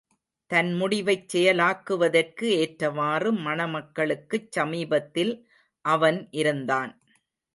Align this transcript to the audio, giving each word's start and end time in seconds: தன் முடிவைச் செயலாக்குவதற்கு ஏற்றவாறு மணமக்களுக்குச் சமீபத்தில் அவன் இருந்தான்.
தன் 0.51 0.69
முடிவைச் 0.73 1.27
செயலாக்குவதற்கு 1.33 2.45
ஏற்றவாறு 2.61 3.31
மணமக்களுக்குச் 3.39 4.49
சமீபத்தில் 4.51 5.33
அவன் 5.85 6.27
இருந்தான். 6.31 6.91